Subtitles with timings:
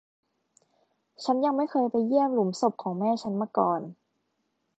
[1.23, 3.81] ฉันยังไม่เคยไปเยี่ยมหลุมศพของแม่ฉันมาก่อน